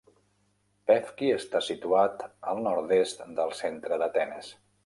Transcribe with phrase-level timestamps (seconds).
[0.91, 4.55] Pefki està situat al nord-est del centre d'Atenes.